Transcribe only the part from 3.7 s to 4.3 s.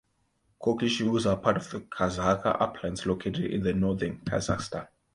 northern